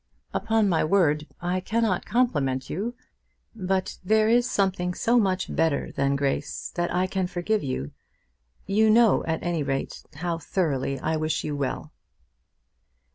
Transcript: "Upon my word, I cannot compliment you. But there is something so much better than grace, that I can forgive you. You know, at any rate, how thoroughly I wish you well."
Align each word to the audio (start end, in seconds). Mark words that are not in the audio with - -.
"Upon 0.33 0.67
my 0.67 0.83
word, 0.83 1.27
I 1.41 1.59
cannot 1.59 2.07
compliment 2.07 2.71
you. 2.71 2.95
But 3.55 3.99
there 4.03 4.27
is 4.27 4.49
something 4.49 4.95
so 4.95 5.19
much 5.19 5.55
better 5.55 5.91
than 5.91 6.15
grace, 6.15 6.71
that 6.73 6.91
I 6.91 7.05
can 7.05 7.27
forgive 7.27 7.61
you. 7.63 7.91
You 8.65 8.89
know, 8.89 9.23
at 9.25 9.43
any 9.43 9.61
rate, 9.61 10.01
how 10.15 10.39
thoroughly 10.39 10.99
I 10.99 11.17
wish 11.17 11.43
you 11.43 11.55
well." 11.55 11.93